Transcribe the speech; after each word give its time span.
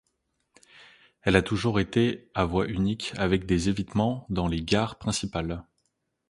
Elle 1.21 1.35
a 1.35 1.43
toujours 1.43 1.79
été 1.79 2.31
à 2.33 2.45
voie 2.45 2.67
unique 2.67 3.13
avec 3.17 3.45
des 3.45 3.69
évitements 3.69 4.25
dans 4.31 4.47
les 4.47 4.63
gares 4.63 4.97
principales. 4.97 5.63